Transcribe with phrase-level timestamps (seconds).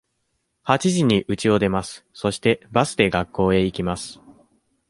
[0.63, 2.03] 八時にうちを出ます。
[2.11, 4.19] そして、バスで学校へ行きます。